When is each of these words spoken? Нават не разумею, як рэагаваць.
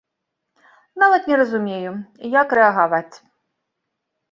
Нават 1.03 1.29
не 1.33 1.37
разумею, 1.43 1.91
як 2.41 2.47
рэагаваць. 2.61 3.15